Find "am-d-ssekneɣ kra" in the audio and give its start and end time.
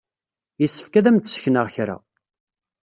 1.09-1.97